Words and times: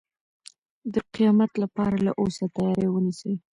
د 0.93 0.95
قیامت 1.13 1.51
لپاره 1.63 1.95
له 2.05 2.11
اوسه 2.21 2.45
تیاری 2.55 2.87
ونیسئ. 2.89 3.33